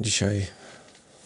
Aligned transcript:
Dzisiaj 0.00 0.46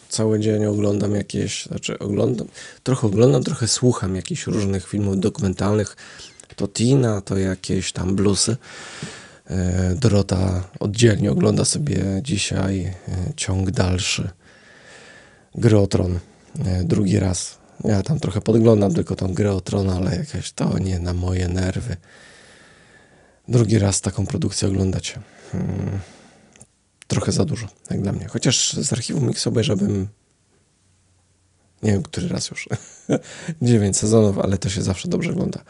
cały 0.09 0.41
dzień 0.41 0.65
oglądam 0.65 1.15
jakieś, 1.15 1.67
znaczy 1.67 1.99
oglądam, 1.99 2.49
trochę 2.83 3.07
oglądam, 3.07 3.45
trochę 3.45 3.69
słucham 3.69 4.17
jakichś 4.17 4.47
różnych 4.47 4.89
filmów 4.89 5.21
dokumentalnych. 5.21 5.97
To 6.57 6.69
Tina, 6.69 7.21
to 7.21 7.39
jakieś 7.39 7.93
tam 7.93 8.17
bluesy. 8.17 8.57
E, 9.47 9.95
Dorota 10.01 10.65
oddzielnie 10.81 11.33
ogląda 11.33 11.65
sobie 11.65 12.05
dzisiaj 12.23 12.81
e, 12.81 12.95
ciąg 13.37 13.71
dalszy 13.71 14.31
Gry 15.55 15.79
o 15.79 15.87
Tron. 15.87 16.19
E, 16.67 16.85
drugi 16.85 17.19
raz. 17.19 17.59
Ja 17.85 18.03
tam 18.03 18.21
trochę 18.21 18.41
podglądam 18.41 18.95
tylko 18.95 19.17
tą 19.17 19.35
grę 19.35 19.53
o 19.53 19.61
Tron, 19.61 19.91
ale 19.91 20.17
jakieś 20.17 20.53
to 20.53 20.79
nie 20.79 20.99
na 20.99 21.15
moje 21.15 21.49
nerwy. 21.49 21.97
Drugi 23.49 23.79
raz 23.79 24.01
taką 24.01 24.27
produkcję 24.27 24.69
oglądać. 24.69 25.15
Hmm. 25.53 26.18
Trochę 27.19 27.33
za 27.33 27.45
dużo, 27.45 27.69
jak 27.91 28.03
dla 28.03 28.13
mnie. 28.13 28.29
Chociaż 28.29 28.73
z 28.73 28.93
archiwum 28.93 29.29
Mix 29.29 29.47
obejrzałbym 29.47 30.09
nie 31.83 31.93
wiem, 31.93 32.03
który 32.03 32.29
raz 32.29 32.51
już. 32.51 32.69
Dziewięć 33.63 33.97
sezonów, 33.97 34.39
ale 34.39 34.59
to 34.59 34.69
się 34.69 34.83
zawsze 34.83 35.09
dobrze 35.09 35.31
ogląda. 35.31 35.65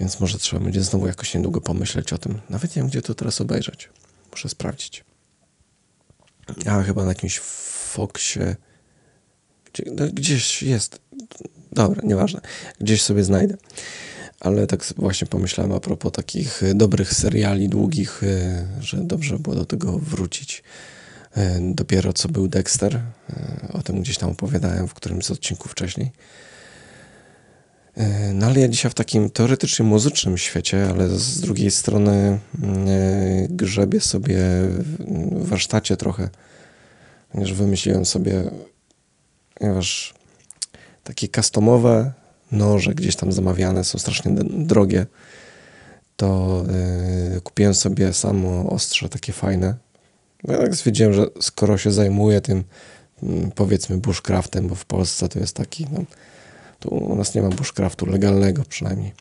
Więc 0.00 0.20
może 0.20 0.38
trzeba 0.38 0.64
będzie 0.64 0.82
znowu 0.82 1.06
jakoś 1.06 1.34
niedługo 1.34 1.60
pomyśleć 1.60 2.12
o 2.12 2.18
tym. 2.18 2.40
Nawet 2.50 2.76
nie 2.76 2.82
wiem, 2.82 2.90
gdzie 2.90 3.02
to 3.02 3.14
teraz 3.14 3.40
obejrzeć. 3.40 3.88
Muszę 4.30 4.48
sprawdzić. 4.48 5.04
A 6.66 6.82
chyba 6.82 7.02
na 7.02 7.08
jakimś 7.08 7.38
Foxie. 7.38 8.56
Gdzie, 9.72 9.84
no, 9.92 10.06
gdzieś 10.12 10.62
jest. 10.62 11.00
Dobra, 11.72 12.00
nieważne. 12.04 12.40
Gdzieś 12.80 13.02
sobie 13.02 13.24
znajdę. 13.24 13.56
Ale 14.42 14.66
tak 14.66 14.84
właśnie 14.96 15.26
pomyślałem 15.26 15.72
a 15.72 15.80
propos 15.80 16.12
takich 16.12 16.62
dobrych 16.74 17.14
seriali 17.14 17.68
długich, 17.68 18.22
y, 18.22 18.66
że 18.80 18.96
dobrze 18.96 19.38
było 19.38 19.56
do 19.56 19.64
tego 19.64 19.98
wrócić. 19.98 20.62
Y, 21.36 21.40
dopiero 21.60 22.12
co 22.12 22.28
był 22.28 22.48
Dexter. 22.48 22.94
Y, 22.96 23.72
o 23.72 23.82
tym 23.82 24.00
gdzieś 24.02 24.18
tam 24.18 24.30
opowiadałem 24.30 24.88
w 24.88 24.94
którymś 24.94 25.24
z 25.24 25.30
odcinków 25.30 25.72
wcześniej. 25.72 26.10
No 28.34 28.46
ale 28.46 28.60
ja 28.60 28.68
dzisiaj 28.68 28.90
w 28.90 28.94
takim 28.94 29.30
teoretycznie 29.30 29.84
muzycznym 29.84 30.38
świecie, 30.38 30.88
ale 30.90 31.08
z 31.08 31.40
drugiej 31.40 31.70
strony 31.70 32.38
grzebię 33.48 34.00
sobie 34.00 34.38
w 35.30 35.48
warsztacie 35.48 35.96
trochę, 35.96 36.28
ponieważ 37.32 37.52
wymyśliłem 37.52 38.04
sobie, 38.04 38.50
ponieważ 39.54 40.14
takie 41.04 41.28
customowe 41.28 42.12
noże 42.52 42.94
gdzieś 42.94 43.16
tam 43.16 43.32
zamawiane 43.32 43.84
są 43.84 43.98
strasznie 43.98 44.32
drogie, 44.50 45.06
to 46.16 46.62
yy, 47.32 47.40
kupiłem 47.40 47.74
sobie 47.74 48.12
samo 48.12 48.70
ostrze 48.70 49.08
takie 49.08 49.32
fajne. 49.32 49.74
No 50.44 50.54
ja 50.54 50.60
tak 50.60 50.76
stwierdziłem, 50.76 51.12
że 51.12 51.26
skoro 51.40 51.78
się 51.78 51.92
zajmuję 51.92 52.40
tym 52.40 52.64
yy, 53.22 53.50
powiedzmy 53.54 53.96
bushcraftem, 53.96 54.68
bo 54.68 54.74
w 54.74 54.84
Polsce 54.84 55.28
to 55.28 55.38
jest 55.38 55.56
taki, 55.56 55.86
no, 55.92 56.04
tu 56.80 56.88
u 56.88 57.16
nas 57.16 57.34
nie 57.34 57.42
ma 57.42 57.48
bushcraftu 57.48 58.06
legalnego 58.06 58.62
przynajmniej. 58.68 59.12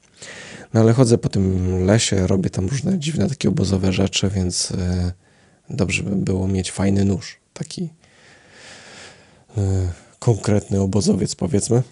No 0.73 0.81
ale 0.81 0.93
chodzę 0.93 1.17
po 1.17 1.29
tym 1.29 1.85
lesie, 1.85 2.27
robię 2.27 2.49
tam 2.49 2.67
różne 2.67 2.99
dziwne 2.99 3.29
takie 3.29 3.49
obozowe 3.49 3.93
rzeczy, 3.93 4.29
więc 4.29 4.69
yy, 4.69 5.11
dobrze 5.69 6.03
by 6.03 6.15
było 6.15 6.47
mieć 6.47 6.71
fajny 6.71 7.05
nóż, 7.05 7.39
taki 7.53 7.89
y, 9.57 9.61
konkretny 10.19 10.81
obozowiec 10.81 11.35
powiedzmy. 11.35 11.83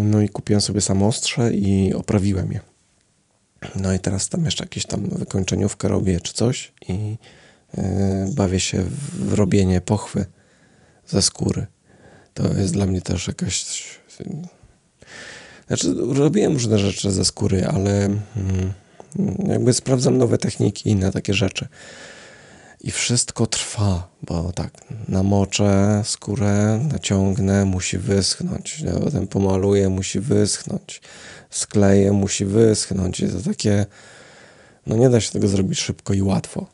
No 0.00 0.20
i 0.20 0.28
kupiłem 0.28 0.60
sobie 0.60 0.80
samostrze 0.80 1.54
i 1.54 1.94
oprawiłem 1.94 2.52
je. 2.52 2.60
No 3.76 3.92
i 3.92 3.98
teraz 3.98 4.28
tam 4.28 4.44
jeszcze 4.44 4.64
jakieś 4.64 4.86
tam 4.86 5.08
wykończeniówkę 5.08 5.88
robię 5.88 6.20
czy 6.20 6.32
coś 6.32 6.72
i 6.88 7.16
yy, 7.76 7.84
bawię 8.34 8.60
się 8.60 8.84
w 9.12 9.32
robienie 9.32 9.80
pochwy 9.80 10.24
ze 11.06 11.22
skóry. 11.22 11.66
To 12.34 12.54
jest 12.58 12.72
dla 12.72 12.86
mnie 12.86 13.00
też 13.00 13.28
jakaś... 13.28 13.64
Znaczy, 15.66 15.94
robiłem 16.14 16.52
różne 16.52 16.78
rzeczy 16.78 17.12
ze 17.12 17.24
skóry, 17.24 17.66
ale 17.66 18.08
yy, 19.16 19.48
jakby 19.48 19.74
sprawdzam 19.74 20.18
nowe 20.18 20.38
techniki 20.38 20.88
i 20.88 20.92
inne 20.92 21.12
takie 21.12 21.34
rzeczy 21.34 21.68
i 22.80 22.90
wszystko 22.90 23.46
trwa, 23.46 24.08
bo 24.22 24.52
tak, 24.52 24.70
namoczę 25.08 26.02
skórę, 26.04 26.80
naciągnę, 26.92 27.64
musi 27.64 27.98
wyschnąć, 27.98 28.84
potem 29.04 29.26
pomaluję, 29.26 29.88
musi 29.88 30.20
wyschnąć, 30.20 31.00
skleję, 31.50 32.12
musi 32.12 32.44
wyschnąć. 32.44 33.20
I 33.20 33.28
to 33.28 33.40
takie, 33.40 33.86
no 34.86 34.96
nie 34.96 35.10
da 35.10 35.20
się 35.20 35.30
tego 35.32 35.48
zrobić 35.48 35.80
szybko 35.80 36.14
i 36.14 36.22
łatwo. 36.22 36.66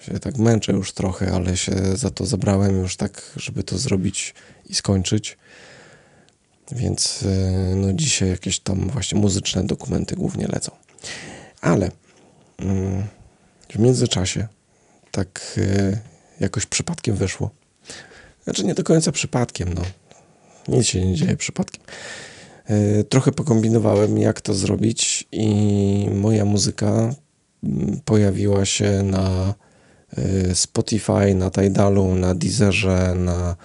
Się 0.00 0.18
tak 0.18 0.38
męczę 0.38 0.72
już 0.72 0.92
trochę, 0.92 1.32
ale 1.32 1.56
się 1.56 1.96
za 1.96 2.10
to 2.10 2.26
zabrałem 2.26 2.80
już 2.80 2.96
tak, 2.96 3.22
żeby 3.36 3.62
to 3.62 3.78
zrobić 3.78 4.34
i 4.66 4.74
skończyć. 4.74 5.38
Więc 6.72 7.22
e, 7.22 7.74
no 7.74 7.92
dzisiaj 7.92 8.28
jakieś 8.28 8.60
tam 8.60 8.90
właśnie 8.90 9.20
muzyczne 9.20 9.64
dokumenty 9.64 10.16
głównie 10.16 10.46
lecą. 10.46 10.72
Ale 11.60 11.90
mm, 12.58 13.06
w 13.68 13.78
międzyczasie 13.78 14.48
tak 15.10 15.58
e, 15.58 15.98
jakoś 16.40 16.66
przypadkiem 16.66 17.16
wyszło. 17.16 17.50
Znaczy 18.44 18.64
nie 18.64 18.74
do 18.74 18.84
końca 18.84 19.12
przypadkiem, 19.12 19.74
no. 19.74 19.82
Nic 20.68 20.86
się 20.86 21.06
nie 21.06 21.14
dzieje 21.14 21.36
przypadkiem. 21.36 21.82
E, 22.66 23.04
trochę 23.04 23.32
pokombinowałem, 23.32 24.18
jak 24.18 24.40
to 24.40 24.54
zrobić 24.54 25.28
i 25.32 26.08
moja 26.14 26.44
muzyka 26.44 27.14
mm, 27.64 28.00
pojawiła 28.04 28.64
się 28.64 29.02
na 29.02 29.54
e, 30.16 30.54
Spotify, 30.54 31.34
na 31.34 31.50
Tidalu, 31.50 32.14
na 32.14 32.34
Deezerze, 32.34 33.14
na 33.14 33.56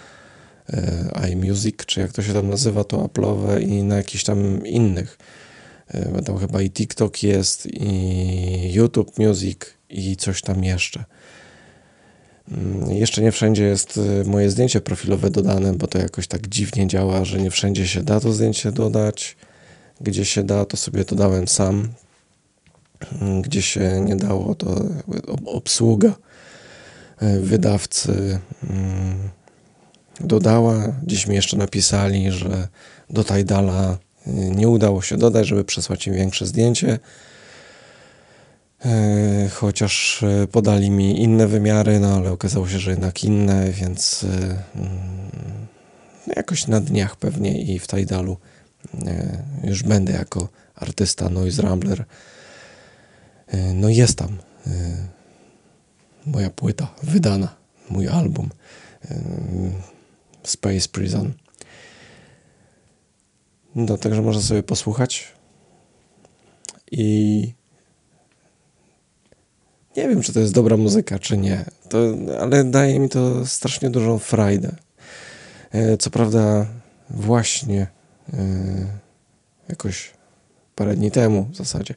iMusic, 1.31 1.85
czy 1.85 1.99
jak 1.99 2.11
to 2.11 2.23
się 2.23 2.33
tam 2.33 2.49
nazywa, 2.49 2.83
to 2.83 2.97
Apple'owe 2.97 3.61
i 3.61 3.83
na 3.83 3.95
jakichś 3.95 4.23
tam 4.23 4.67
innych. 4.67 5.17
Tam 6.25 6.37
chyba 6.37 6.61
i 6.61 6.71
TikTok 6.71 7.23
jest, 7.23 7.65
i 7.65 8.73
YouTube 8.73 9.19
Music, 9.19 9.59
i 9.93 10.15
coś 10.15 10.41
tam 10.41 10.63
jeszcze. 10.63 11.03
Mm, 12.51 12.91
jeszcze 12.91 13.21
nie 13.21 13.31
wszędzie 13.31 13.63
jest 13.63 13.97
y, 13.97 14.23
moje 14.25 14.49
zdjęcie 14.49 14.81
profilowe 14.81 15.29
dodane, 15.29 15.73
bo 15.73 15.87
to 15.87 15.97
jakoś 15.97 16.27
tak 16.27 16.47
dziwnie 16.47 16.87
działa, 16.87 17.25
że 17.25 17.39
nie 17.39 17.51
wszędzie 17.51 17.87
się 17.87 18.03
da 18.03 18.19
to 18.19 18.33
zdjęcie 18.33 18.71
dodać. 18.71 19.35
Gdzie 20.01 20.25
się 20.25 20.43
da, 20.43 20.65
to 20.65 20.77
sobie 20.77 21.05
dodałem 21.05 21.47
sam. 21.47 21.89
Mm, 23.21 23.41
gdzie 23.41 23.61
się 23.61 24.01
nie 24.05 24.15
dało, 24.15 24.55
to 24.55 24.85
obsługa 25.45 26.15
y, 27.23 27.39
wydawcy 27.39 28.39
mm, 28.69 29.29
dodała. 30.19 30.95
Dziś 31.03 31.27
mi 31.27 31.35
jeszcze 31.35 31.57
napisali, 31.57 32.31
że 32.31 32.67
do 33.09 33.23
Tidala 33.23 33.97
y, 34.27 34.31
nie 34.31 34.67
udało 34.67 35.01
się 35.01 35.17
dodać, 35.17 35.47
żeby 35.47 35.63
przesłać 35.63 36.07
im 36.07 36.13
większe 36.13 36.45
zdjęcie. 36.45 36.99
E, 38.85 39.49
chociaż 39.49 40.23
e, 40.23 40.47
podali 40.47 40.89
mi 40.89 41.21
inne 41.21 41.47
wymiary, 41.47 41.99
no 41.99 42.15
ale 42.15 42.31
okazało 42.31 42.67
się, 42.67 42.79
że 42.79 42.91
jednak 42.91 43.23
inne, 43.23 43.71
więc 43.71 44.23
e, 44.23 44.27
mm, 44.75 45.67
jakoś 46.35 46.67
na 46.67 46.81
dniach 46.81 47.15
pewnie 47.15 47.61
i 47.61 47.79
w 47.79 47.87
Tidalu 47.87 48.37
już 49.63 49.83
będę 49.83 50.13
jako 50.13 50.49
artysta 50.75 51.29
Noise 51.29 51.61
Rambler. 51.61 52.05
No 53.73 53.89
jest 53.89 54.17
tam 54.17 54.37
moja 56.25 56.49
płyta 56.49 56.93
wydana, 57.03 57.55
mój 57.89 58.07
album 58.07 58.49
Space 60.43 60.89
Prison. 60.91 61.33
No, 63.75 63.97
także 63.97 64.21
można 64.21 64.41
sobie 64.41 64.63
posłuchać 64.63 65.31
i 66.91 67.53
nie 69.97 70.09
wiem, 70.09 70.21
czy 70.21 70.33
to 70.33 70.39
jest 70.39 70.53
dobra 70.53 70.77
muzyka, 70.77 71.19
czy 71.19 71.37
nie, 71.37 71.65
to, 71.89 71.97
ale 72.39 72.63
daje 72.63 72.99
mi 72.99 73.09
to 73.09 73.45
strasznie 73.45 73.89
dużą 73.89 74.19
frajdę. 74.19 74.75
E, 75.71 75.97
co 75.97 76.09
prawda, 76.09 76.65
właśnie 77.09 77.87
e, 78.33 78.37
jakoś 79.69 80.11
parę 80.75 80.95
dni 80.95 81.11
temu 81.11 81.47
w 81.51 81.55
zasadzie 81.55 81.95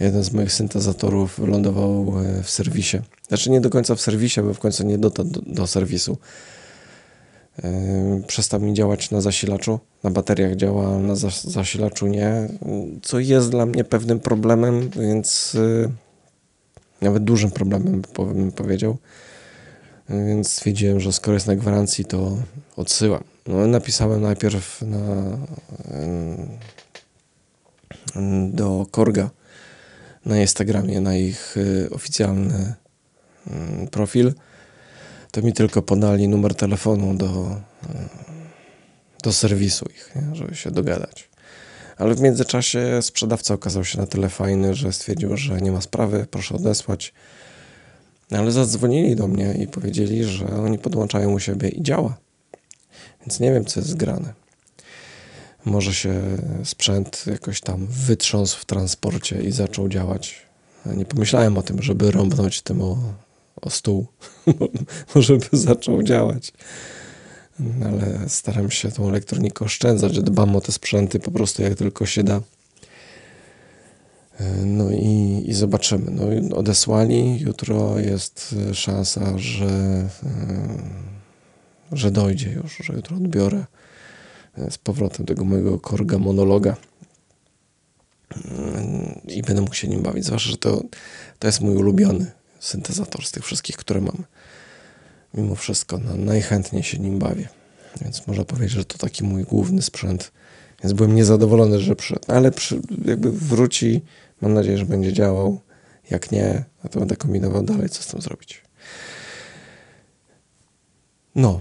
jeden 0.00 0.22
z 0.22 0.32
moich 0.32 0.52
syntezatorów 0.52 1.40
wylądował 1.40 2.14
e, 2.20 2.42
w 2.42 2.50
serwisie. 2.50 2.98
Znaczy 3.28 3.50
nie 3.50 3.60
do 3.60 3.70
końca 3.70 3.94
w 3.94 4.00
serwisie, 4.00 4.40
bo 4.42 4.54
w 4.54 4.58
końcu 4.58 4.86
nie 4.86 4.98
dotarł 4.98 5.28
do, 5.28 5.40
do 5.46 5.66
serwisu. 5.66 6.18
Przestał 8.26 8.60
mi 8.60 8.74
działać 8.74 9.10
na 9.10 9.20
zasilaczu, 9.20 9.80
na 10.02 10.10
bateriach 10.10 10.56
działa, 10.56 10.98
na 10.98 11.14
zasilaczu 11.44 12.06
nie, 12.06 12.48
co 13.02 13.18
jest 13.18 13.50
dla 13.50 13.66
mnie 13.66 13.84
pewnym 13.84 14.20
problemem, 14.20 14.90
więc 14.90 15.56
nawet 17.00 17.24
dużym 17.24 17.50
problemem 17.50 18.02
bym 18.34 18.52
powiedział. 18.52 18.96
Więc 20.08 20.52
stwierdziłem, 20.52 21.00
że 21.00 21.12
skoro 21.12 21.34
jest 21.34 21.46
na 21.46 21.56
gwarancji, 21.56 22.04
to 22.04 22.36
odsyłam. 22.76 23.24
No, 23.46 23.66
napisałem 23.66 24.22
najpierw 24.22 24.82
na, 24.82 25.36
do 28.50 28.86
Korga 28.90 29.30
na 30.26 30.40
Instagramie, 30.40 31.00
na 31.00 31.16
ich 31.16 31.56
y, 31.56 31.88
oficjalny 31.90 32.74
profil. 33.90 34.34
to 35.30 35.42
mi 35.42 35.52
tylko 35.52 35.82
podali 35.82 36.28
numer 36.28 36.54
telefonu 36.54 37.14
do, 37.14 37.60
do 39.22 39.32
serwisu 39.32 39.86
ich, 39.94 40.12
nie? 40.16 40.36
żeby 40.36 40.54
się 40.54 40.70
dogadać. 40.70 41.27
Ale 41.98 42.14
w 42.14 42.20
międzyczasie 42.20 43.02
sprzedawca 43.02 43.54
okazał 43.54 43.84
się 43.84 43.98
na 43.98 44.06
tyle 44.06 44.28
fajny, 44.28 44.74
że 44.74 44.92
stwierdził, 44.92 45.36
że 45.36 45.60
nie 45.60 45.72
ma 45.72 45.80
sprawy, 45.80 46.26
proszę 46.30 46.54
odesłać. 46.54 47.12
Ale 48.30 48.52
zadzwonili 48.52 49.16
do 49.16 49.28
mnie 49.28 49.54
i 49.54 49.66
powiedzieli, 49.66 50.24
że 50.24 50.46
oni 50.46 50.78
podłączają 50.78 51.32
u 51.32 51.38
siebie 51.38 51.68
i 51.68 51.82
działa. 51.82 52.16
Więc 53.20 53.40
nie 53.40 53.52
wiem, 53.52 53.64
co 53.64 53.80
jest 53.80 53.90
zgrane. 53.90 54.32
Może 55.64 55.94
się 55.94 56.22
sprzęt 56.64 57.24
jakoś 57.26 57.60
tam 57.60 57.86
wytrząsł 57.86 58.58
w 58.58 58.64
transporcie 58.64 59.40
i 59.40 59.52
zaczął 59.52 59.88
działać. 59.88 60.46
Nie 60.86 61.04
pomyślałem 61.04 61.58
o 61.58 61.62
tym, 61.62 61.82
żeby 61.82 62.10
rąbnąć 62.10 62.62
tym 62.62 62.82
o, 62.82 62.98
o 63.62 63.70
stół. 63.70 64.06
Może 65.14 65.36
by 65.36 65.48
zaczął 65.52 66.02
działać. 66.02 66.52
Ale 67.84 68.28
staram 68.28 68.70
się 68.70 68.90
tą 68.90 69.08
elektronikę 69.08 69.64
oszczędzać. 69.64 70.20
Dbam 70.22 70.56
o 70.56 70.60
te 70.60 70.72
sprzęty 70.72 71.20
po 71.20 71.30
prostu 71.30 71.62
jak 71.62 71.74
tylko 71.74 72.06
się 72.06 72.22
da. 72.22 72.40
No 74.64 74.90
i, 74.90 75.44
i 75.46 75.54
zobaczymy. 75.54 76.10
No, 76.10 76.56
odesłali. 76.56 77.40
Jutro 77.40 77.98
jest 77.98 78.54
szansa, 78.72 79.38
że, 79.38 80.08
że 81.92 82.10
dojdzie 82.10 82.50
już, 82.50 82.78
że 82.84 82.92
jutro 82.92 83.16
odbiorę 83.16 83.64
z 84.70 84.78
powrotem 84.78 85.26
tego 85.26 85.44
mojego 85.44 85.78
korga 85.78 86.18
monologa 86.18 86.76
i 89.28 89.42
będę 89.42 89.62
mógł 89.62 89.74
się 89.74 89.88
nim 89.88 90.02
bawić. 90.02 90.24
Zwłaszcza, 90.24 90.50
że 90.50 90.56
to, 90.56 90.82
to 91.38 91.48
jest 91.48 91.60
mój 91.60 91.76
ulubiony 91.76 92.30
syntezator 92.60 93.26
z 93.26 93.30
tych 93.30 93.44
wszystkich, 93.44 93.76
które 93.76 94.00
mam. 94.00 94.24
Mimo 95.38 95.54
wszystko 95.54 95.98
no, 95.98 96.16
najchętniej 96.16 96.82
się 96.82 96.98
nim 96.98 97.18
bawię. 97.18 97.48
Więc 98.00 98.26
można 98.26 98.44
powiedzieć, 98.44 98.70
że 98.70 98.84
to 98.84 98.98
taki 98.98 99.24
mój 99.24 99.44
główny 99.44 99.82
sprzęt. 99.82 100.32
Więc 100.82 100.92
byłem 100.92 101.14
niezadowolony, 101.14 101.80
że 101.80 101.96
przyszedł. 101.96 102.22
Ale 102.28 102.50
przy, 102.50 102.80
jakby 103.04 103.32
wróci, 103.32 104.02
mam 104.40 104.54
nadzieję, 104.54 104.78
że 104.78 104.86
będzie 104.86 105.12
działał. 105.12 105.60
Jak 106.10 106.32
nie, 106.32 106.64
no 106.84 106.90
to 106.90 106.98
będę 106.98 107.16
kombinował 107.16 107.62
dalej, 107.62 107.88
co 107.88 108.02
z 108.02 108.06
tym 108.06 108.20
zrobić. 108.20 108.62
No, 111.34 111.60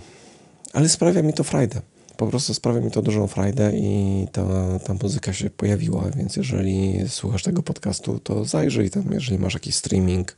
ale 0.74 0.90
sprawia 0.90 1.22
mi 1.22 1.34
to 1.34 1.44
frajdę 1.44 1.82
po 2.18 2.28
prostu 2.28 2.54
sprawia 2.54 2.82
mi 2.82 2.92
to 2.92 3.02
dużą 3.02 3.28
frajdę 3.28 3.72
i 3.76 4.28
ta, 4.32 4.44
ta 4.86 4.94
muzyka 4.94 5.34
się 5.34 5.50
pojawiła, 5.50 6.10
więc 6.16 6.36
jeżeli 6.36 7.00
słuchasz 7.08 7.44
tego 7.44 7.64
podcastu, 7.64 8.20
to 8.20 8.46
zajrzyj 8.46 8.90
tam, 8.90 9.04
jeżeli 9.12 9.40
masz 9.40 9.54
jakiś 9.54 9.76
streaming 9.76 10.38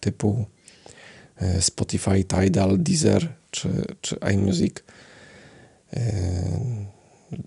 typu 0.00 0.44
Spotify, 1.60 2.24
Tidal, 2.24 2.78
Deezer 2.78 3.28
czy, 3.50 3.68
czy 4.00 4.16
iMusic. 4.34 4.74
E, 5.92 6.00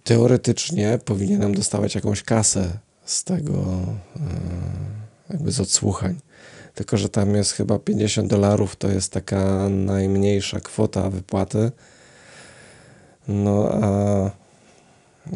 teoretycznie 0.04 1.00
powinienem 1.06 1.56
dostawać 1.56 1.96
jakąś 1.96 2.24
kasę 2.24 2.70
z 3.06 3.24
tego, 3.24 3.64
e, 4.16 4.20
jakby 5.30 5.52
z 5.52 5.60
odsłuchań. 5.60 6.20
Tylko, 6.76 6.98
że 6.98 7.10
tam 7.10 7.36
jest 7.36 7.52
chyba 7.52 7.80
50 7.80 8.30
dolarów, 8.30 8.76
to 8.76 8.90
jest 8.90 9.12
taka 9.12 9.70
najmniejsza 9.70 10.60
kwota 10.60 11.10
wypłaty 11.10 11.72
no 13.28 13.70
a 13.72 14.32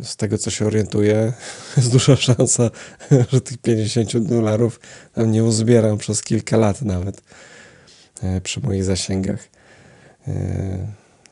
z 0.04 0.16
tego 0.16 0.38
co 0.38 0.50
się 0.50 0.66
orientuję, 0.66 1.34
jest 1.78 1.92
duża 1.92 2.16
szansa, 2.16 2.70
że 3.32 3.42
tych 3.42 3.58
50 3.58 4.18
dolarów 4.18 4.80
tam 5.14 5.32
nie 5.32 5.44
uzbieram 5.44 5.98
przez 5.98 6.22
kilka 6.22 6.58
lat 6.58 6.82
nawet 6.82 7.18
e, 7.18 7.22
przy 8.44 8.60
moich 8.60 8.84
zasięgach. 8.84 9.48
E, 10.28 10.88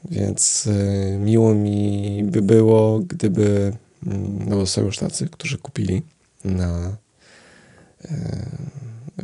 więc 0.05 0.67
e, 0.67 1.17
miło 1.17 1.55
mi 1.55 2.23
by 2.23 2.41
było, 2.41 2.99
gdyby, 2.99 3.73
mm, 4.07 4.49
no 4.49 4.55
bo 4.55 4.65
są 4.65 4.81
już 4.81 4.97
tacy, 4.97 5.29
którzy 5.29 5.57
kupili 5.57 6.01
na, 6.45 6.97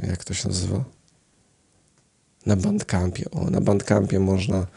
jak 0.07 0.23
to 0.23 0.33
się 0.33 0.47
nazywa? 0.47 0.83
Na 2.45 2.55
Bandcampie. 2.55 3.31
O, 3.31 3.49
na 3.49 3.61
Bandcampie 3.61 4.19
można 4.19 4.67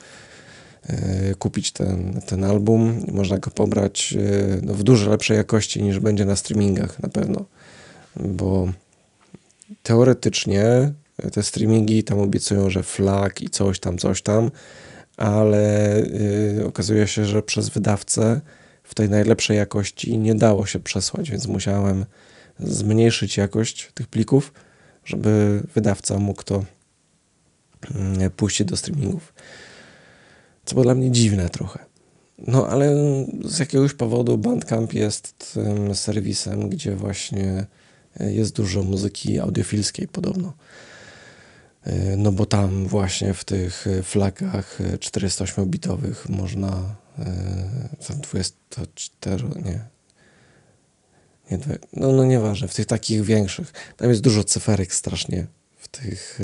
E, 0.89 1.35
kupić 1.35 1.73
ten, 1.73 2.21
ten 2.27 2.45
album. 2.45 3.05
Można 3.13 3.39
go 3.39 3.51
pobrać 3.51 4.15
e, 4.19 4.61
no, 4.63 4.75
w 4.75 4.83
dużo 4.83 5.11
lepszej 5.11 5.37
jakości 5.37 5.83
niż 5.83 6.01
będzie 6.01 6.25
na 6.25 6.37
streamingach 6.37 7.03
na 7.03 7.09
pewno, 7.09 7.45
bo 8.17 8.69
teoretycznie 9.83 10.93
te 11.33 11.43
streamingi 11.43 12.05
tam 12.05 12.19
obiecują, 12.19 12.71
że 12.71 12.83
flag 12.83 13.43
i 13.43 13.51
coś 13.51 13.81
tam, 13.81 13.99
coś 13.99 14.23
tam, 14.23 14.51
ale 15.17 15.97
yy, 16.57 16.67
okazuje 16.67 17.07
się, 17.07 17.25
że 17.25 17.43
przez 17.43 17.69
wydawcę 17.69 18.41
w 18.83 18.95
tej 18.95 19.09
najlepszej 19.09 19.57
jakości 19.57 20.19
nie 20.19 20.35
dało 20.35 20.67
się 20.67 20.81
przesłać, 20.81 21.31
więc 21.31 21.47
musiałem 21.47 22.05
zmniejszyć 22.59 23.37
jakość 23.37 23.91
tych 23.95 24.07
plików, 24.07 24.53
żeby 25.05 25.63
wydawca 25.75 26.19
mógł 26.19 26.43
to 26.43 26.65
yy, 28.19 28.31
puścić 28.31 28.67
do 28.67 28.77
streamingów 28.77 29.33
co 30.65 30.75
było 30.75 30.85
dla 30.85 30.95
mnie 30.95 31.11
dziwne 31.11 31.49
trochę. 31.49 31.79
No 32.39 32.67
ale 32.67 32.97
z 33.45 33.59
jakiegoś 33.59 33.95
powodu 33.95 34.39
Bandcamp 34.39 34.93
jest 34.93 35.53
tym 35.55 35.95
serwisem, 35.95 36.69
gdzie 36.69 36.97
właśnie 36.97 37.67
e, 38.21 38.33
jest 38.33 38.57
dużo 38.57 38.83
muzyki 38.83 39.41
audiofilskiej 39.41 40.09
podobno. 40.09 40.53
E, 41.85 42.17
no 42.17 42.33
bo 42.33 42.47
tam 42.47 42.87
właśnie 42.87 43.35
w 43.35 43.45
tych 43.45 43.87
flagach 44.03 44.79
408-bitowych 44.81 46.29
można 46.29 46.97
tam 48.09 48.21
24, 48.21 49.45
nie, 49.65 49.85
nie, 51.51 51.59
no, 51.93 52.13
no 52.13 52.25
nieważne, 52.25 52.69
w 52.69 52.75
tych 52.75 52.87
takich 52.87 53.23
większych, 53.23 53.73
tam 53.97 54.09
jest 54.09 54.21
dużo 54.21 54.45
cyferek 54.45 54.95
strasznie 54.95 55.47
w 55.77 55.89
tych 55.89 56.41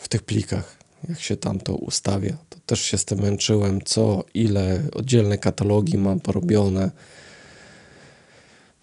w 0.00 0.08
tych 0.08 0.22
plikach 0.22 0.80
jak 1.08 1.20
się 1.20 1.36
tam 1.36 1.60
to 1.60 1.74
ustawia. 1.76 2.36
To 2.48 2.58
też 2.66 2.80
się 2.80 2.98
z 2.98 3.04
tym 3.04 3.20
męczyłem, 3.20 3.80
co, 3.84 4.24
ile, 4.34 4.82
oddzielne 4.92 5.38
katalogi 5.38 5.98
mam 5.98 6.20
porobione. 6.20 6.90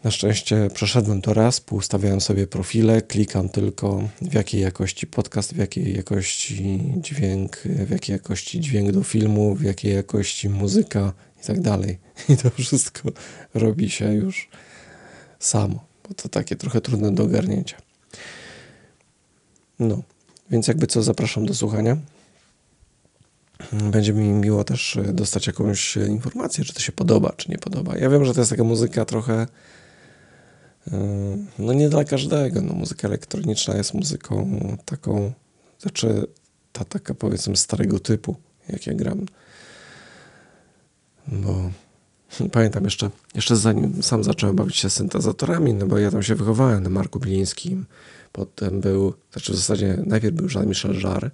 Na 0.04 0.12
szczęście 0.12 0.70
przeszedłem 0.74 1.22
to 1.22 1.34
raz, 1.34 1.62
poustawiałem 1.62 2.22
sobie 2.22 2.48
profile, 2.48 3.02
klikam 3.02 3.50
tylko 3.50 4.10
w 4.22 4.34
jakiej 4.34 4.62
jakości 4.62 5.08
podcast, 5.08 5.54
w 5.54 5.58
jakiej 5.58 5.96
jakości 5.96 6.94
dźwięk, 6.98 7.58
w 7.58 7.90
jakiej 7.90 8.14
jakości 8.14 8.60
dźwięk 8.60 8.92
do 8.92 9.04
filmu, 9.04 9.56
w 9.56 9.64
jakiej 9.64 9.94
jakości 9.94 10.50
muzyka 10.50 11.14
i 11.44 11.48
tak 11.48 11.62
dalej. 11.62 12.00
I 12.30 12.38
to 12.38 12.50
wszystko 12.50 13.10
robi 13.54 13.90
się 13.90 14.14
już 14.14 14.50
samo, 15.40 15.86
bo 16.08 16.14
to 16.14 16.30
takie 16.30 16.56
trochę 16.56 16.82
trudne 16.82 17.12
do 17.12 17.24
ogarnięcia. 17.24 17.78
No, 19.80 20.02
więc 20.52 20.68
jakby 20.68 20.88
co, 20.88 21.04
zapraszam 21.04 21.46
do 21.46 21.56
słuchania. 21.56 21.98
Będzie 23.72 24.14
mi 24.14 24.30
miło 24.30 24.64
też 24.64 24.98
e, 24.98 25.04
dostać 25.04 25.48
jakąś 25.48 25.96
informację, 25.96 26.64
czy 26.64 26.74
to 26.74 26.80
się 26.80 26.92
podoba, 26.92 27.34
czy 27.38 27.52
nie 27.52 27.58
podoba. 27.58 27.98
Ja 27.98 28.10
wiem, 28.10 28.26
że 28.26 28.34
to 28.34 28.42
jest 28.42 28.50
taka 28.50 28.64
muzyka 28.64 29.06
trochę 29.06 29.34
e, 29.34 29.48
no 31.60 31.74
nie 31.74 31.90
dla 31.90 32.04
każdego. 32.04 32.62
No, 32.62 32.74
muzyka 32.74 33.08
elektroniczna 33.08 33.78
jest 33.78 33.94
muzyką 33.94 34.60
taką, 34.86 35.34
znaczy 35.80 36.28
ta 36.72 36.86
taka 36.86 37.14
powiedzmy 37.14 37.58
starego 37.58 38.00
typu, 38.00 38.36
jak 38.70 38.88
ja 38.88 38.94
gram. 38.94 39.26
Bo 41.28 41.72
pamiętam 42.52 42.84
jeszcze, 42.84 43.10
jeszcze 43.36 43.56
zanim 43.56 44.04
sam 44.04 44.24
zacząłem 44.24 44.56
bawić 44.56 44.76
się 44.76 44.90
syntezatorami, 44.90 45.74
no 45.74 45.86
bo 45.86 45.98
ja 45.98 46.12
tam 46.12 46.24
się 46.24 46.36
wychowałem 46.36 46.84
na 46.84 46.90
Marku 46.90 47.20
Bilińskim, 47.20 47.86
potem 48.32 48.82
był, 48.82 49.14
znaczy 49.32 49.54
w 49.54 49.56
zasadzie 49.56 49.98
najpierw 50.06 50.36
był 50.36 50.48
Jean-Michel 50.48 51.02
Jarre, 51.04 51.32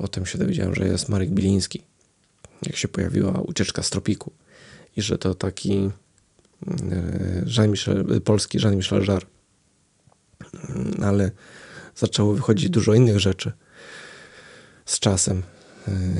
Potem 0.00 0.26
się 0.26 0.38
dowiedziałem, 0.38 0.74
że 0.74 0.86
jest 0.86 1.08
Marek 1.08 1.30
Biliński, 1.30 1.82
jak 2.62 2.76
się 2.76 2.88
pojawiła 2.88 3.40
ucieczka 3.40 3.82
z 3.82 3.90
tropiku 3.90 4.32
i 4.96 5.02
że 5.02 5.18
to 5.18 5.34
taki 5.34 5.90
e, 6.66 7.44
Jean 7.46 7.70
Michel, 7.70 8.20
polski 8.20 8.58
Jean-Michel 8.58 9.04
Jarre. 9.08 9.26
Ale 11.02 11.30
zaczęło 11.96 12.34
wychodzić 12.34 12.70
dużo 12.70 12.94
innych 12.94 13.20
rzeczy 13.20 13.52
z 14.86 14.98
czasem. 14.98 15.42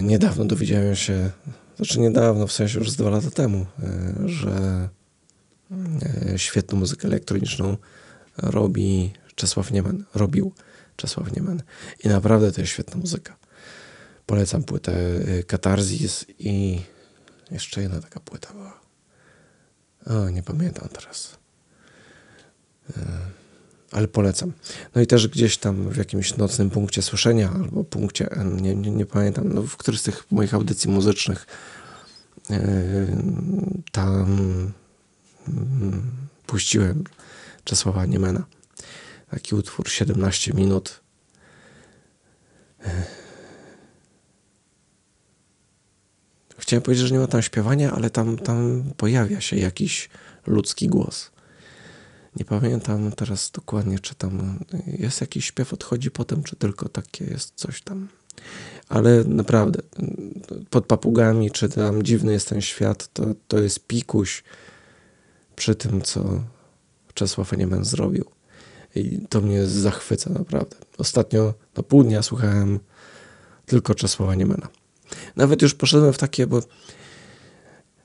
Niedawno 0.02 0.44
dowiedziałem 0.44 0.96
się, 0.96 1.30
znaczy 1.76 2.00
niedawno, 2.00 2.46
w 2.46 2.52
sensie 2.52 2.78
już 2.78 2.90
z 2.90 2.96
dwa 2.96 3.10
lata 3.10 3.30
temu, 3.30 3.66
że 4.26 4.88
świetną 6.36 6.78
muzykę 6.78 7.08
elektroniczną 7.08 7.76
robi 8.36 9.12
Czesław 9.34 9.70
Nieman, 9.70 10.04
robił 10.14 10.52
Czesław 10.96 11.36
Nieman. 11.36 11.62
I 12.04 12.08
naprawdę 12.08 12.52
to 12.52 12.60
jest 12.60 12.72
świetna 12.72 13.00
muzyka. 13.00 13.36
Polecam 14.26 14.62
płytę 14.62 14.94
Katarzis 15.46 16.24
i 16.38 16.80
jeszcze 17.50 17.82
jedna 17.82 18.00
taka 18.00 18.20
płyta 18.20 18.52
była. 18.52 18.80
O, 20.06 20.30
nie 20.30 20.42
pamiętam 20.42 20.88
teraz. 20.88 21.38
Y, 22.90 22.92
ale 23.92 24.08
polecam. 24.08 24.52
No 24.94 25.00
i 25.00 25.06
też 25.06 25.28
gdzieś 25.28 25.56
tam 25.56 25.90
w 25.90 25.96
jakimś 25.96 26.36
nocnym 26.36 26.70
punkcie 26.70 27.02
słyszenia 27.02 27.50
albo 27.54 27.84
punkcie 27.84 28.30
N, 28.30 28.56
nie, 28.56 28.74
nie, 28.74 28.90
nie 28.90 29.06
pamiętam, 29.06 29.52
no 29.54 29.62
w 29.62 29.76
którymś 29.76 30.00
z 30.00 30.04
tych 30.04 30.30
moich 30.30 30.54
audycji 30.54 30.90
muzycznych 30.90 31.46
yy, 32.50 32.58
tam 33.92 34.72
yy, 35.48 35.54
puściłem 36.46 37.04
Czesława 37.64 38.06
Niemena. 38.06 38.44
Taki 39.30 39.54
utwór 39.54 39.88
17 39.88 40.52
minut. 40.54 41.00
Yy. 42.80 42.90
Chciałem 46.60 46.82
powiedzieć, 46.82 47.06
że 47.06 47.14
nie 47.14 47.20
ma 47.20 47.26
tam 47.26 47.42
śpiewania, 47.42 47.92
ale 47.92 48.10
tam, 48.10 48.38
tam 48.38 48.84
pojawia 48.96 49.40
się 49.40 49.56
jakiś 49.56 50.08
ludzki 50.46 50.88
głos. 50.88 51.30
Nie 52.36 52.44
pamiętam 52.44 53.12
teraz 53.12 53.50
dokładnie, 53.50 53.98
czy 53.98 54.14
tam 54.14 54.58
jest 54.86 55.20
jakiś 55.20 55.44
śpiew, 55.44 55.72
odchodzi 55.72 56.10
potem, 56.10 56.42
czy 56.42 56.56
tylko 56.56 56.88
takie 56.88 57.24
jest 57.24 57.52
coś 57.54 57.82
tam. 57.82 58.08
Ale 58.88 59.24
naprawdę, 59.24 59.82
pod 60.70 60.86
papugami, 60.86 61.50
czy 61.50 61.68
tam 61.68 62.02
dziwny 62.02 62.32
jest 62.32 62.48
ten 62.48 62.60
świat, 62.60 63.12
to, 63.12 63.24
to 63.48 63.58
jest 63.58 63.86
pikuś 63.86 64.42
przy 65.56 65.74
tym, 65.74 66.02
co 66.02 66.44
Czesław 67.14 67.56
Niemen 67.56 67.84
zrobił. 67.84 68.24
I 68.94 69.20
to 69.28 69.40
mnie 69.40 69.66
zachwyca 69.66 70.30
naprawdę. 70.30 70.76
Ostatnio 70.98 71.54
na 71.76 71.82
pół 71.82 72.04
dnia 72.04 72.22
słuchałem 72.22 72.80
tylko 73.66 73.94
Czesława 73.94 74.34
Niemena. 74.34 74.68
Nawet 75.36 75.62
już 75.62 75.74
poszedłem 75.74 76.12
w 76.12 76.18
takie, 76.18 76.46
bo 76.46 76.62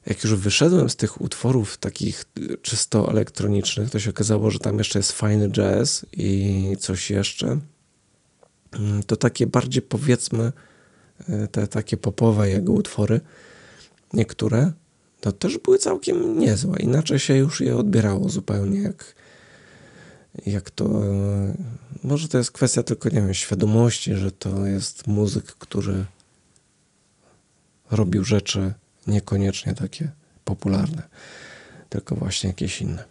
jak 0.06 0.24
już 0.24 0.36
wyszedłem 0.36 0.90
z 0.90 0.96
tych 0.96 1.22
utworów 1.22 1.78
takich 1.78 2.26
czysto 2.62 3.12
elektronicznych, 3.12 3.90
to 3.90 4.00
się 4.00 4.10
okazało, 4.10 4.52
że 4.52 4.60
tam 4.60 4.78
jeszcze 4.78 5.00
jest 5.00 5.12
fajny 5.12 5.50
jazz 5.50 6.06
i 6.14 6.78
coś 6.80 7.10
jeszcze. 7.10 7.60
Mm, 8.72 9.04
to 9.04 9.16
takie 9.16 9.48
bardziej 9.48 9.82
powiedzmy, 9.82 10.52
e, 11.30 11.48
te 11.48 11.68
takie 11.68 11.98
popowe 11.98 12.50
jego 12.50 12.74
utwory, 12.74 13.22
niektóre, 14.14 14.72
to 15.22 15.32
też 15.32 15.58
były 15.58 15.78
całkiem 15.78 16.40
niezłe. 16.40 16.78
Inaczej 16.80 17.20
się 17.20 17.36
już 17.38 17.62
je 17.62 17.78
odbierało 17.78 18.30
zupełnie, 18.30 18.82
jak, 18.82 19.16
jak 20.46 20.70
to. 20.70 20.86
E, 20.86 21.56
może 22.04 22.28
to 22.28 22.38
jest 22.38 22.52
kwestia 22.52 22.84
tylko, 22.84 23.10
nie 23.10 23.22
wiem, 23.22 23.34
świadomości, 23.34 24.16
że 24.16 24.32
to 24.32 24.66
jest 24.66 25.08
muzyk, 25.08 25.46
który 25.46 26.06
robił 27.92 28.24
rzeczy 28.24 28.74
niekoniecznie 29.08 29.74
takie 29.74 30.12
popularne, 30.46 31.02
tylko 31.90 32.16
właśnie 32.16 32.50
jakieś 32.50 32.82
inne. 32.82 33.04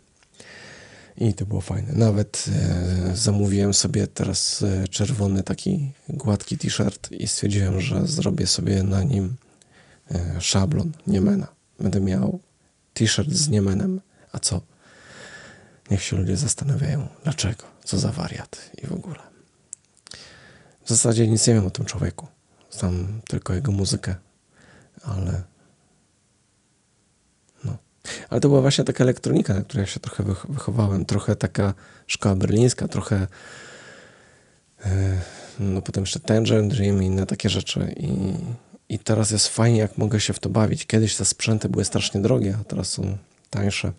I 1.16 1.34
to 1.34 1.46
było 1.46 1.60
fajne. 1.60 1.92
Nawet 1.92 2.44
e, 2.48 3.16
zamówiłem 3.16 3.74
sobie 3.74 4.06
teraz 4.06 4.62
e, 4.62 4.88
czerwony 4.88 5.42
taki 5.42 5.92
gładki 6.08 6.58
t-shirt 6.58 7.12
i 7.12 7.28
stwierdziłem, 7.28 7.80
że 7.80 8.06
zrobię 8.06 8.46
sobie 8.46 8.82
na 8.82 9.02
nim 9.02 9.36
e, 10.10 10.40
szablon 10.40 10.92
Niemena. 11.06 11.46
Będę 11.80 12.00
miał 12.00 12.40
t-shirt 12.94 13.30
z 13.30 13.48
Niemenem. 13.48 14.00
A 14.32 14.38
co? 14.38 14.60
Niech 15.90 16.02
się 16.02 16.16
ludzie 16.16 16.36
zastanawiają, 16.36 17.08
dlaczego, 17.24 17.64
co 17.84 17.98
za 17.98 18.12
wariat 18.12 18.70
i 18.82 18.86
w 18.86 18.92
ogóle. 18.92 19.18
W 20.84 20.88
zasadzie 20.88 21.28
nic 21.28 21.46
nie 21.46 21.54
wiem 21.54 21.66
o 21.66 21.70
tym 21.70 21.84
człowieku. 21.84 22.26
Znam 22.70 23.20
tylko 23.28 23.54
jego 23.54 23.72
muzykę, 23.72 24.14
ale 25.04 25.42
ale 28.30 28.40
to 28.40 28.48
była 28.48 28.60
właśnie 28.60 28.84
taka 28.84 29.04
elektronika, 29.04 29.54
na 29.54 29.62
której 29.62 29.82
ja 29.82 29.86
się 29.86 30.00
trochę 30.00 30.24
wychowałem. 30.48 31.04
Trochę 31.04 31.36
taka 31.36 31.74
szkoła 32.06 32.34
berlińska, 32.34 32.88
trochę 32.88 33.26
e, 34.84 35.20
no 35.60 35.82
potem 35.82 36.02
jeszcze 36.02 36.20
Tangerine 36.20 36.68
Dream 36.68 37.02
i 37.02 37.06
inne 37.06 37.26
takie 37.26 37.48
rzeczy. 37.48 37.94
I, 37.96 38.34
I 38.88 38.98
teraz 38.98 39.30
jest 39.30 39.48
fajnie, 39.48 39.78
jak 39.78 39.98
mogę 39.98 40.20
się 40.20 40.32
w 40.32 40.38
to 40.38 40.48
bawić. 40.48 40.86
Kiedyś 40.86 41.16
te 41.16 41.24
sprzęty 41.24 41.68
były 41.68 41.84
strasznie 41.84 42.20
drogie, 42.20 42.56
a 42.60 42.64
teraz 42.64 42.88
są 42.88 43.18
tańsze. 43.50 43.92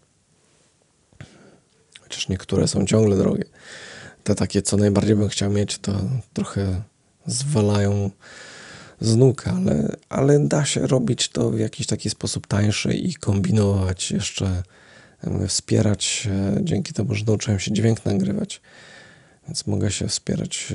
Chociaż 2.02 2.30
niektóre 2.30 2.68
są 2.68 2.86
ciągle 2.86 3.18
drogie. 3.18 3.44
Te 4.24 4.36
takie, 4.36 4.62
co 4.62 4.78
najbardziej 4.78 5.16
bym 5.16 5.30
chciał 5.30 5.52
mieć, 5.52 5.78
to 5.78 5.92
trochę 6.34 6.82
zwalają 7.26 8.12
z 9.02 9.16
nóg, 9.16 9.48
ale, 9.48 9.96
ale 10.10 10.40
da 10.40 10.66
się 10.66 10.88
robić 10.88 11.30
to 11.30 11.50
w 11.52 11.60
jakiś 11.60 11.88
taki 11.88 12.10
sposób 12.10 12.48
tańszy 12.48 12.94
i 12.94 13.14
kombinować 13.14 14.12
jeszcze, 14.12 14.64
wspierać. 15.48 16.28
Dzięki 16.62 16.94
temu, 16.94 17.16
że 17.16 17.25
nauczyłem 17.25 17.60
się 17.60 17.72
dźwięk 17.72 18.06
nagrywać, 18.06 18.62
więc 19.48 19.68
mogę 19.68 19.92
się 19.92 20.08
wspierać 20.08 20.74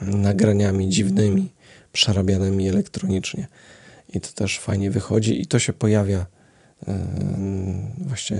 nagraniami 0.00 0.88
dziwnymi, 0.88 1.52
przerabianymi 1.92 2.68
elektronicznie. 2.68 3.46
I 4.14 4.20
to 4.20 4.28
też 4.32 4.58
fajnie 4.58 4.90
wychodzi 4.90 5.42
i 5.42 5.46
to 5.46 5.58
się 5.58 5.72
pojawia 5.72 6.26
właśnie 7.98 8.38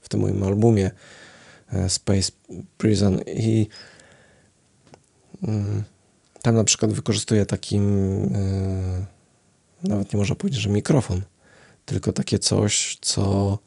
w 0.00 0.08
tym 0.08 0.20
moim 0.20 0.42
albumie 0.42 0.90
e, 1.72 1.88
Space 1.88 2.32
Prison 2.78 3.20
i 3.26 3.68
mm, 5.42 5.84
tam 6.42 6.54
na 6.54 6.64
przykład 6.64 6.92
wykorzystuję 6.92 7.46
taki, 7.46 7.76
yy, 7.76 7.82
nawet 9.84 10.12
nie 10.12 10.18
można 10.18 10.34
powiedzieć, 10.34 10.60
że 10.60 10.70
mikrofon, 10.70 11.22
tylko 11.86 12.12
takie 12.12 12.38
coś, 12.38 12.98
co 13.00 13.58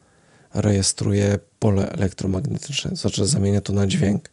rejestruje 0.54 1.38
pole 1.58 1.90
elektromagnetyczne, 1.90 2.96
znaczy 2.96 3.26
zamienia 3.26 3.60
to 3.60 3.72
na 3.72 3.86
dźwięk. 3.86 4.30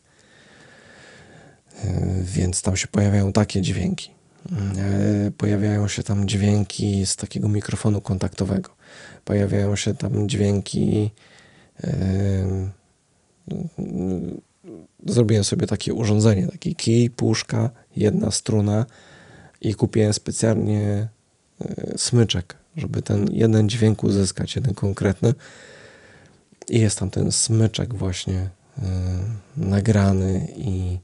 Yy, 1.84 1.90
więc 2.24 2.62
tam 2.62 2.78
się 2.78 2.88
pojawiają 2.88 3.34
takie 3.34 3.62
dźwięki. 3.62 4.12
Yy, 4.52 5.32
pojawiają 5.32 5.88
się 5.88 6.04
tam 6.04 6.28
dźwięki 6.28 7.06
z 7.06 7.16
takiego 7.16 7.50
mikrofonu 7.50 8.02
kontaktowego. 8.02 8.70
Pojawiają 9.26 9.76
się 9.76 9.94
tam 9.94 10.30
dźwięki 10.30 11.12
zrobiłem 15.06 15.44
sobie 15.44 15.68
takie 15.68 15.94
urządzenie, 15.94 16.48
taki 16.48 16.76
kij, 16.76 17.10
puszka, 17.10 17.70
jedna 17.96 18.32
struna 18.32 18.86
i 19.62 19.76
kupiłem 19.76 20.14
specjalnie 20.14 21.08
e, 21.62 21.98
smyczek, 21.98 22.56
żeby 22.78 23.02
ten 23.02 23.28
jeden 23.32 23.70
dźwięk 23.70 24.04
uzyskać, 24.04 24.56
jeden 24.56 24.74
konkretny. 24.74 25.34
I 26.70 26.80
jest 26.80 27.00
tam 27.00 27.10
ten 27.10 27.32
smyczek 27.32 27.96
właśnie 27.96 28.40
e, 28.40 28.50
nagrany 29.58 30.48
i 30.58 31.00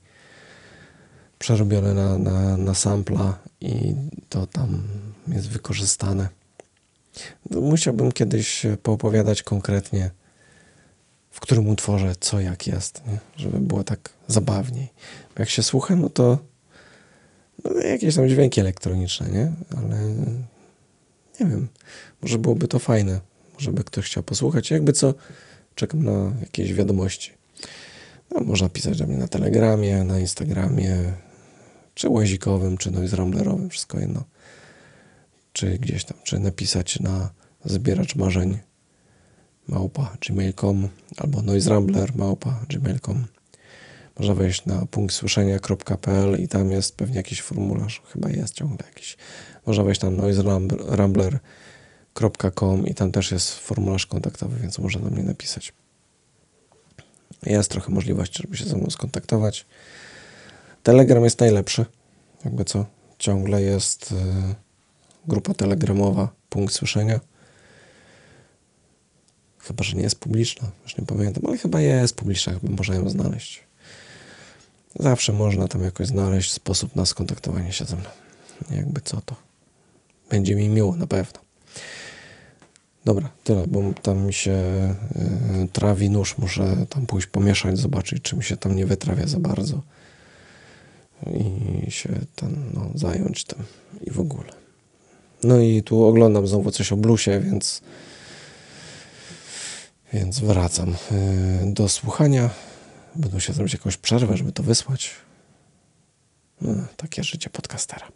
przerobiony 1.39 1.93
na, 1.93 2.17
na, 2.17 2.57
na 2.57 2.73
sampla 2.73 3.39
i 3.61 3.95
to 4.29 4.47
tam 4.47 4.83
jest 5.27 5.49
wykorzystane. 5.49 6.29
Musiałbym 7.51 8.11
kiedyś 8.11 8.65
poopowiadać 8.83 9.43
konkretnie 9.43 10.11
w 11.37 11.39
którym 11.39 11.69
utworze 11.69 12.15
co 12.19 12.39
jak 12.39 12.67
jest, 12.67 13.01
nie? 13.07 13.17
żeby 13.35 13.59
było 13.59 13.83
tak 13.83 14.09
zabawniej. 14.27 14.87
Bo 15.35 15.41
jak 15.41 15.49
się 15.49 15.63
słucha, 15.63 15.95
no 15.95 16.09
to 16.09 16.37
no, 17.63 17.81
jakieś 17.81 18.15
tam 18.15 18.29
dźwięki 18.29 18.61
elektroniczne, 18.61 19.29
nie? 19.29 19.51
Ale 19.77 19.97
nie 21.39 21.45
wiem, 21.45 21.67
może 22.21 22.37
byłoby 22.37 22.67
to 22.67 22.79
fajne. 22.79 23.21
Może 23.53 23.71
by 23.71 23.83
ktoś 23.83 24.05
chciał 24.05 24.23
posłuchać. 24.23 24.71
Jakby 24.71 24.93
co, 24.93 25.13
czekam 25.75 26.03
na 26.03 26.31
jakieś 26.41 26.73
wiadomości. 26.73 27.31
No, 28.31 28.41
można 28.41 28.69
pisać 28.69 28.97
do 28.97 29.07
mnie 29.07 29.17
na 29.17 29.27
Telegramie, 29.27 30.03
na 30.03 30.19
Instagramie, 30.19 31.13
czy 31.93 32.09
łazikowym, 32.09 32.77
czy 32.77 32.91
noise 32.91 33.15
ramblerowym, 33.15 33.69
wszystko 33.69 33.99
jedno. 33.99 34.23
Czy 35.53 35.77
gdzieś 35.77 36.05
tam, 36.05 36.17
czy 36.23 36.39
napisać 36.39 36.99
na 36.99 37.29
zbieracz 37.65 38.15
marzeń 38.15 38.57
małpa 39.67 40.17
gmail.com 40.27 40.89
albo 41.17 41.41
noiserambler 41.41 42.15
małpa 42.15 42.59
gmail.com. 42.69 43.25
Można 44.19 44.33
wejść 44.33 44.65
na 44.65 44.85
punkt 44.85 45.15
słyszenia.pl 45.15 46.43
i 46.43 46.47
tam 46.47 46.71
jest 46.71 46.95
pewnie 46.95 47.15
jakiś 47.15 47.41
formularz, 47.41 48.01
chyba 48.13 48.29
jest 48.29 48.53
ciągle 48.53 48.87
jakiś. 48.87 49.17
Można 49.65 49.83
wejść 49.83 50.01
na 50.01 50.09
noiserambler.com 50.09 52.87
i 52.87 52.93
tam 52.93 53.11
też 53.11 53.31
jest 53.31 53.53
formularz 53.53 54.05
kontaktowy, 54.05 54.59
więc 54.59 54.79
można 54.79 55.01
do 55.01 55.09
mnie 55.09 55.23
napisać. 55.23 55.73
Jest 57.45 57.71
trochę 57.71 57.91
możliwości, 57.91 58.43
żeby 58.43 58.57
się 58.57 58.65
ze 58.65 58.77
mną 58.77 58.89
skontaktować. 58.89 59.65
Telegram 60.83 61.23
jest 61.23 61.39
najlepszy. 61.39 61.85
Jakby 62.45 62.65
co, 62.65 62.85
ciągle 63.17 63.61
jest 63.61 64.11
y, 64.11 64.15
grupa 65.27 65.53
telegramowa, 65.53 66.29
punkt 66.49 66.73
słyszenia 66.73 67.19
Chyba, 69.67 69.83
że 69.83 69.97
nie 69.97 70.03
jest 70.03 70.19
publiczna, 70.19 70.71
już 70.83 70.97
nie 70.97 71.05
pamiętam, 71.05 71.43
ale 71.47 71.57
chyba 71.57 71.81
jest 71.81 72.15
publiczna, 72.15 72.53
chyba 72.53 72.75
można 72.75 72.95
ją 72.95 73.09
znaleźć. 73.09 73.63
Zawsze 74.99 75.33
można 75.33 75.67
tam 75.67 75.83
jakoś 75.83 76.07
znaleźć 76.07 76.51
sposób 76.51 76.95
na 76.95 77.05
skontaktowanie 77.05 77.71
się 77.71 77.85
ze 77.85 77.95
mną. 77.95 78.09
Jakby 78.71 79.01
co 79.01 79.21
to. 79.21 79.35
Będzie 80.29 80.55
mi 80.55 80.69
miło, 80.69 80.95
na 80.95 81.07
pewno. 81.07 81.39
Dobra, 83.05 83.29
tyle, 83.43 83.67
bo 83.67 83.93
tam 84.01 84.25
mi 84.25 84.33
się 84.33 84.51
y, 85.63 85.67
trawi 85.73 86.09
nóż. 86.09 86.37
Muszę 86.37 86.85
tam 86.89 87.05
pójść 87.05 87.27
pomieszać, 87.27 87.77
zobaczyć, 87.77 88.23
czy 88.23 88.35
mi 88.35 88.43
się 88.43 88.57
tam 88.57 88.75
nie 88.75 88.85
wytrawia 88.85 89.27
za 89.27 89.39
bardzo. 89.39 89.81
I 91.85 91.91
się 91.91 92.09
tam, 92.35 92.55
no, 92.73 92.89
zająć 92.95 93.43
tym 93.43 93.63
i 94.01 94.11
w 94.11 94.19
ogóle. 94.19 94.49
No 95.43 95.59
i 95.59 95.83
tu 95.83 96.03
oglądam 96.03 96.47
znowu 96.47 96.71
coś 96.71 96.91
o 96.91 96.97
bluesie, 96.97 97.39
więc, 97.39 97.81
więc 100.13 100.39
wracam 100.39 100.95
y, 101.11 101.73
do 101.73 101.89
słuchania. 101.89 102.49
Będę 103.15 103.41
się 103.41 103.53
zrobić 103.53 103.73
jakąś 103.73 103.97
przerwę, 103.97 104.37
żeby 104.37 104.51
to 104.51 104.63
wysłać. 104.63 105.11
No, 106.61 106.73
takie 106.97 107.23
życie 107.23 107.49
podcastera. 107.49 108.07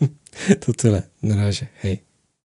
to 0.66 0.72
tyle. 0.72 1.02
Na 1.22 1.36
razie. 1.36 1.66
Hej. 1.74 2.11